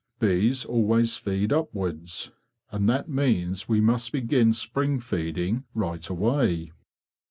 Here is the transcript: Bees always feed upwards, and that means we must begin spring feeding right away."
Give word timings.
Bees 0.17 0.65
always 0.65 1.15
feed 1.15 1.53
upwards, 1.53 2.31
and 2.71 2.89
that 2.89 3.07
means 3.07 3.69
we 3.69 3.79
must 3.79 4.11
begin 4.11 4.51
spring 4.51 4.99
feeding 4.99 5.65
right 5.75 6.09
away." 6.09 6.71